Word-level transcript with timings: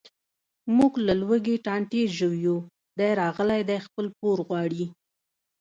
موږ 0.77 0.93
له 1.05 1.13
لوږې 1.21 1.55
ټانټې 1.65 2.03
ژویو، 2.17 2.55
دی 2.97 3.09
راغلی 3.21 3.61
دی 3.69 3.77
خپل 3.85 4.05
پور 4.19 4.37
غواړي. 4.47 4.85